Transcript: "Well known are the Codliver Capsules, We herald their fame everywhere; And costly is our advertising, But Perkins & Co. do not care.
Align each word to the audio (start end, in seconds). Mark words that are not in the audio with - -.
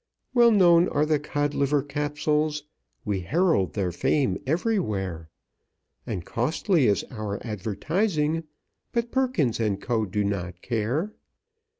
"Well 0.33 0.49
known 0.49 0.89
are 0.89 1.05
the 1.05 1.19
Codliver 1.19 1.83
Capsules, 1.87 2.63
We 3.05 3.19
herald 3.21 3.73
their 3.73 3.91
fame 3.91 4.39
everywhere; 4.47 5.29
And 6.07 6.25
costly 6.25 6.87
is 6.87 7.03
our 7.11 7.37
advertising, 7.45 8.45
But 8.93 9.11
Perkins 9.11 9.61
& 9.75 9.79
Co. 9.79 10.05
do 10.07 10.23
not 10.23 10.59
care. 10.63 11.13